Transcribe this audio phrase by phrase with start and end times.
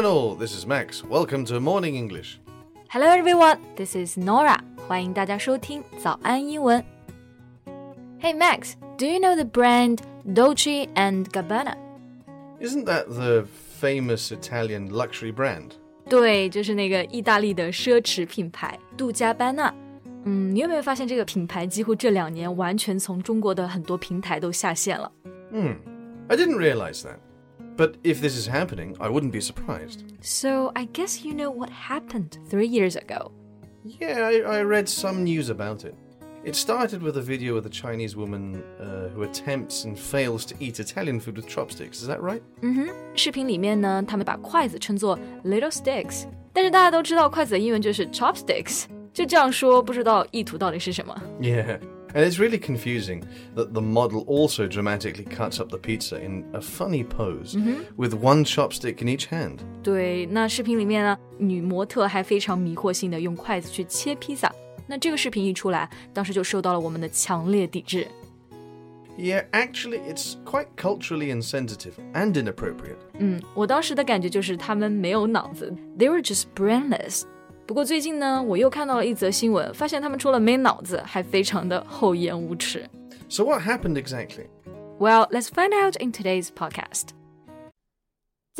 [0.00, 1.04] and all, this is Max.
[1.04, 2.40] Welcome to Morning English.
[2.88, 4.58] Hello everyone, this is Norah.
[4.88, 6.82] 欢迎大家收听早安英文。
[8.18, 11.74] Hey Max, do you know the brand Dolce and Gabbana?
[12.62, 13.44] Isn't that the
[13.78, 15.72] famous Italian luxury brand?
[16.08, 19.74] 对，就是那个意大利的奢侈品牌杜嘉班纳。
[20.24, 25.12] 嗯，你有没有发现这个品牌几乎这两年完全从中国的很多平台都下线了？
[25.50, 25.76] 嗯
[26.28, 27.16] ，I didn't realize that.
[27.79, 30.03] But if this is happening, I wouldn't be surprised.
[30.21, 33.31] So I guess you know what happened three years ago.
[33.83, 35.93] Yeah, I, I read some news about it.
[36.45, 40.55] It started with a video of a Chinese woman uh, who attempts and fails to
[40.59, 42.01] eat Italian food with chopsticks.
[42.01, 42.41] Is that right?
[42.61, 51.19] 嗯哼，视频里面呢，他们把筷子称作 little sticks，但是大家都知道筷子的英文就是 chopsticks，就这样说，不知道意图到底是什么。
[51.41, 51.79] Yeah.
[52.13, 53.23] And it's really confusing
[53.55, 57.75] that the model also dramatically cuts up the pizza in a funny pose mm -hmm.
[57.97, 59.59] with one chopstick in each hand.
[59.83, 64.49] 对，那视频里面呢，女模特还非常迷惑性的用筷子去切披萨。
[64.87, 68.07] 那这个视频一出来，当时就受到了我们的强烈抵制。
[69.17, 72.97] Yeah, actually, it's quite culturally insensitive and inappropriate.
[73.17, 77.23] 嗯，我当时的感觉就是他们没有脑子，they were just brainless。
[77.69, 82.87] 不过最近呢，我又看到了一则新闻，发现他们除了没脑子，还非常的厚颜无耻。
[83.27, 84.47] So what happened exactly?
[84.99, 87.09] Well, let's find out in today's podcast.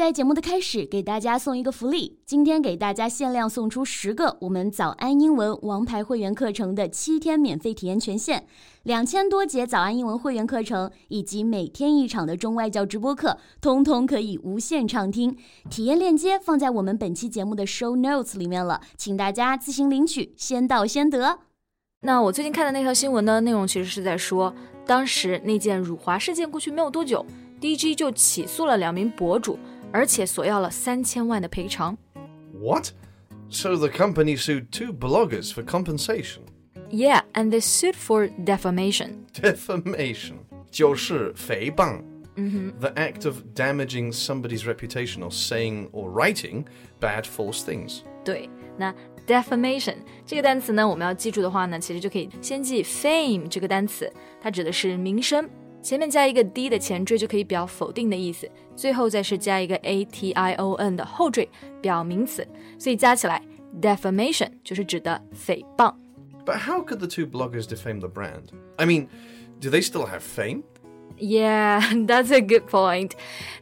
[0.01, 2.21] 在节目的开始，给大家送一个福利。
[2.25, 8.47] 今天给大家限量送出十个我们早安英文王牌会员课程的七天免费体验权限，
[8.85, 15.37] 两千多节早安英文会员课程以及每天一场的中外教直播课，通通可以无限畅听。
[15.69, 21.41] 体验链接放在我们本期节目的 show notes 里面了，请大家自行领取，先到先得。
[22.01, 24.55] 那我最近看的那条新闻呢，内容其实是在说，
[24.87, 27.23] 当时那件辱华事件过去没有多久
[27.61, 29.59] ，DG 就起诉了两名博主。
[29.92, 31.98] 而且索要了三千万的赔偿。
[32.54, 32.90] What?
[33.50, 36.42] So the company sued two bloggers for compensation?
[36.90, 39.26] Yeah, and they sued for defamation.
[39.34, 40.36] Defamation
[40.72, 42.02] 就是诽谤。
[42.36, 42.80] Mm -hmm.
[42.82, 46.66] The act of damaging somebody's reputation or saying or writing
[47.00, 48.02] bad false things.
[48.26, 48.94] 对，那
[49.26, 49.96] defamation
[50.26, 54.12] 这个单词呢，我们要记住的话呢，其实就可以先记 fame 这个单词，
[54.42, 55.50] 它指的是名声。
[55.83, 61.49] 前面加一个 d 的前缀就可以表否定的意思，最后再是加一个 a t i o n 的后缀
[61.81, 62.47] 表名词，
[62.79, 63.43] 所以加起来
[63.81, 65.95] defamation 就是指的诽谤。
[66.45, 68.51] But how could the two bloggers defame the brand?
[68.77, 69.09] I mean,
[69.61, 70.63] do they still have fame?
[71.19, 73.13] Yeah, that's a good point.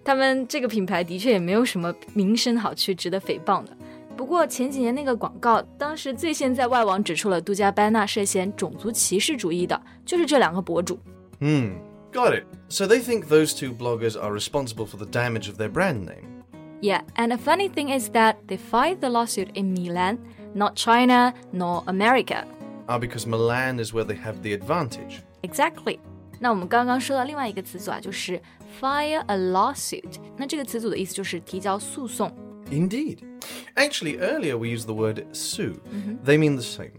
[0.05, 3.77] 他们这个品牌的确也没有什么名声好去值得诽谤的。
[4.17, 10.99] 不过前几年那个广告，当时最先在外网指出了杜嘉班纳涉嫌种族歧视主义的，就是这两个博主。
[11.41, 11.73] 嗯。
[12.12, 12.46] Got it.
[12.68, 16.44] So they think those two bloggers are responsible for the damage of their brand name.
[16.81, 20.19] Yeah, and the funny thing is that they filed the lawsuit in Milan,
[20.53, 22.46] not China nor America.
[22.88, 25.24] Ah, because Milan is where they have the advantage.
[25.44, 26.00] Exactly.
[26.40, 28.41] 那我们刚刚说到另外一个词组啊，就是
[28.81, 30.18] file a lawsuit。
[30.36, 32.30] 那这个词组的意思就是提交诉讼。
[32.69, 33.19] Indeed.
[33.75, 35.80] Actually, earlier we used the word sue.
[35.90, 36.25] Mm -hmm.
[36.25, 36.91] They mean the same.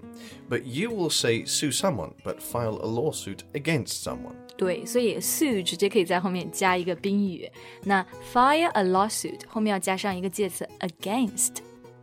[0.48, 4.34] But you will say sue someone, but file a lawsuit against someone.
[4.56, 7.50] 对，所以 sue 直接可以在后面加一个宾语。
[7.82, 11.56] 那 file a lawsuit 后面要加上一个介词 against。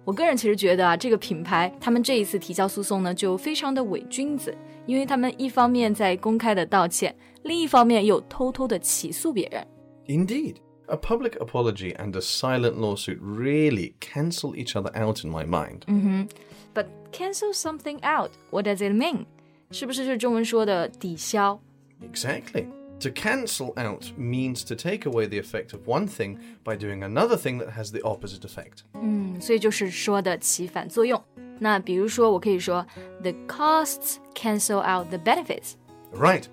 [0.03, 9.66] 我个人其实觉得啊，这个品牌他们这一次提交诉讼呢，就非常的伪君子，因为他们一方面在公开的道歉，另一方面又偷偷的起诉别人。
[10.07, 10.56] Indeed.
[10.88, 15.85] A public apology and a silent lawsuit really cancel each other out in my mind.
[15.88, 16.28] Mm-hmm.
[16.75, 19.25] But cancel something out, what does it mean?
[19.72, 21.59] 是不是就是中文说的抵消？
[22.01, 22.66] Exactly.
[23.01, 27.35] To cancel out means to take away the effect of one thing by doing another
[27.35, 28.84] thing that has the opposite effect.
[28.94, 31.19] 嗯，所以就是说的起反作用。
[31.59, 32.85] 那比如说，我可以说，
[33.22, 36.44] the costs cancel out the benefits。Right.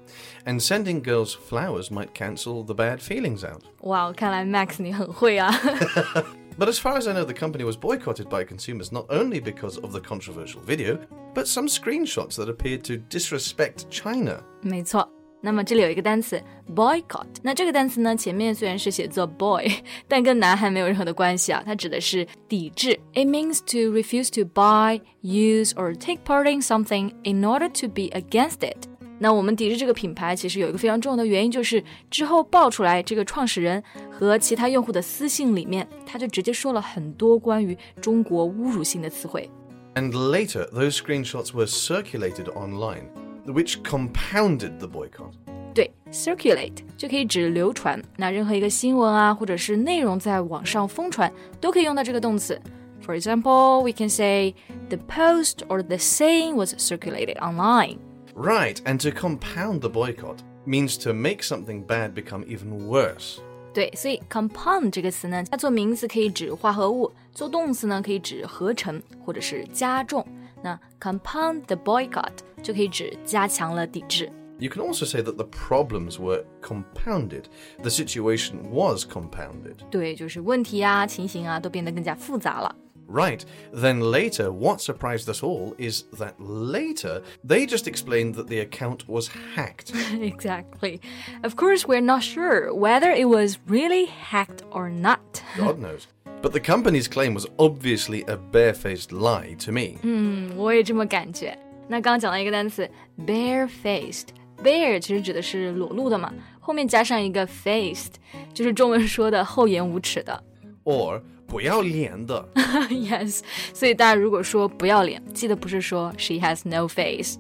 [0.47, 3.65] And sending girls flowers might cancel the bad feelings out.
[3.81, 5.53] Wow, 看来 Max 你很会啊。
[6.59, 9.79] But as far as I know, the company was boycotted by consumers not only because
[9.79, 10.99] of the controversial video,
[11.35, 14.43] but some screenshots that appeared to disrespect China.
[14.63, 15.09] 没错。
[15.41, 16.43] 那么这里有一个单词
[16.75, 19.71] boycott，那这个单词呢，前面虽然是写作 boy，
[20.09, 22.99] 但跟男孩没有任何的关系啊，它指的是抵制。
[23.15, 28.11] It means to refuse to buy, use or take part in something in order to be
[28.11, 28.89] against it。
[29.23, 39.51] 那我们抵制这个品牌，其实有一个非常重要的原因，就是之后爆出来这个创始人和其他用户的私信里面，他就直接说了很多关于中国侮辱性的词汇。
[39.95, 43.05] And later, those screenshots were circulated online
[43.47, 45.33] which compounded the boycott.
[45.75, 48.01] 对，circulate 就可以指流传。
[48.17, 52.61] 那任何一个新闻啊，或者是内容在网上疯传，都可以用到这个动词。
[53.05, 54.55] For example, we can say
[54.89, 57.99] the post or the saying was circulated online.
[58.35, 63.39] Right, and to compound the boycott means to make something bad become even worse.
[63.75, 70.27] 对，所以 compound 这个词呢，它做名词可以指化合物，做动词呢可以指合成或者是加重。
[70.63, 74.31] 那 compound the boycott 就可以指加强了抵制。
[74.59, 77.45] You can also say that the problems were compounded.
[77.81, 79.77] The situation was compounded.
[79.89, 82.75] 对，就是问题啊、情形啊都变得更加复杂了。
[83.11, 83.43] Right.
[83.73, 89.09] Then later, what surprised us all is that later they just explained that the account
[89.09, 89.93] was hacked.
[90.21, 91.01] exactly.
[91.43, 95.43] Of course, we're not sure whether it was really hacked or not.
[95.57, 96.07] God knows.
[96.43, 99.99] But the company's claim was obviously a barefaced lie to me.
[100.03, 101.59] 嗯，我也这么感觉。
[101.89, 102.89] 那刚刚讲到一个单词
[103.27, 106.31] barefaced。bare 其实指的是裸露的嘛，
[106.61, 108.15] 后面加上一个 faced，
[108.53, 110.45] 就是中文说的厚颜无耻的。
[110.85, 111.23] Or
[111.53, 112.49] 不要脸的。
[112.91, 113.41] yes，
[113.73, 117.37] 所以大家如果说不要脸，记得不是说 she has no face。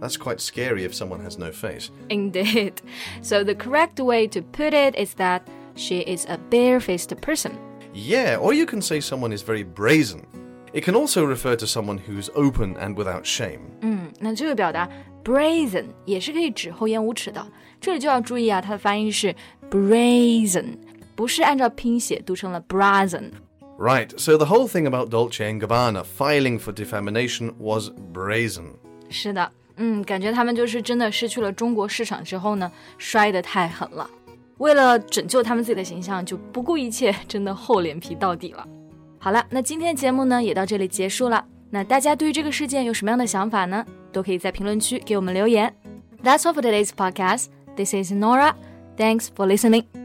[0.00, 1.88] That's quite scary if someone has no face.
[2.08, 2.74] Indeed.
[3.22, 5.42] So the correct way to put it is that
[5.76, 7.52] she is a barefaced person.
[7.94, 10.26] Yeah, or you can say someone is very brazen.
[10.72, 13.60] It can also refer to someone who's open and without shame.
[13.80, 14.88] 嗯，那这个表达
[15.24, 17.44] brazen 也是可以指厚颜无耻的。
[17.80, 19.34] 这里就要注意啊，它的发音是
[19.70, 20.76] brazen，
[23.77, 24.17] Right.
[24.17, 28.73] so the whole thing about Dolce and Gabbana filing for defamation was brazen.
[29.09, 34.09] 是的，嗯，感觉他们就是真的失去了中国市场之后呢，摔得太狠了。
[34.57, 38.65] 为了拯救他们自己的形象，就不顾一切，真的厚脸皮到底了。
[39.19, 41.45] 好了，那今天的节目呢也到这里结束了。
[41.69, 43.85] 那大家对于这个事件有什么样的想法呢？
[44.13, 45.75] 都可以在评论区给我们留言。
[46.23, 47.47] That's all for today's podcast.
[47.75, 48.53] This is Norah.
[48.95, 50.04] Thanks for listening.